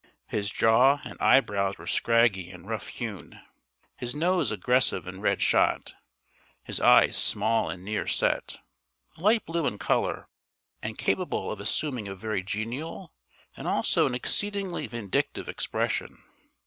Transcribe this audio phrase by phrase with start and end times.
[0.29, 3.39] His jaw and eyebrows were scraggy and rough hewn,
[3.97, 5.93] his nose aggressive and red shot,
[6.63, 8.57] his eyes small and near set,
[9.17, 10.27] light blue in colour,
[10.81, 13.13] and capable of assuming a very genial
[13.55, 16.23] and also an exceedingly vindictive expression.